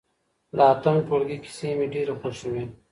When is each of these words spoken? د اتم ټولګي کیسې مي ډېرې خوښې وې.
د 0.57 0.57
اتم 0.71 0.95
ټولګي 1.07 1.37
کیسې 1.43 1.67
مي 1.77 1.85
ډېرې 1.93 2.13
خوښې 2.19 2.47
وې. 2.53 2.63